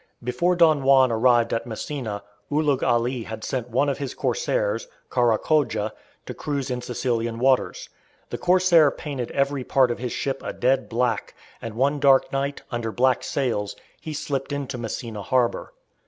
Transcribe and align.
Before 0.23 0.55
Don 0.55 0.81
Juan 0.81 1.11
arrived 1.11 1.53
at 1.53 1.67
Messina, 1.67 2.23
Ulugh 2.51 2.81
Ali 2.81 3.21
had 3.21 3.43
sent 3.43 3.69
one 3.69 3.87
of 3.87 3.99
his 3.99 4.15
corsairs, 4.15 4.87
Kara 5.13 5.37
Khodja, 5.37 5.93
to 6.25 6.33
cruise 6.33 6.71
in 6.71 6.81
Sicilian 6.81 7.37
waters. 7.37 7.87
The 8.31 8.39
corsair 8.39 8.89
painted 8.89 9.29
every 9.29 9.63
part 9.63 9.91
of 9.91 9.99
his 9.99 10.11
ship 10.11 10.41
a 10.43 10.53
dead 10.53 10.89
black, 10.89 11.35
and 11.61 11.75
one 11.75 11.99
dark 11.99 12.31
night, 12.33 12.63
under 12.71 12.91
black 12.91 13.23
sails, 13.23 13.75
he 13.99 14.11
slipped 14.15 14.51
into 14.51 14.79
Messina 14.79 15.21
harbour. 15.21 15.71